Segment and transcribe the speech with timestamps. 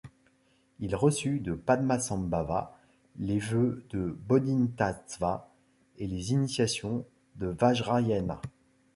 [0.79, 2.75] Il reçut de Padmasambhava
[3.19, 5.47] les vœux de bodhisattva
[5.99, 8.41] et les initiations du Vajrayana.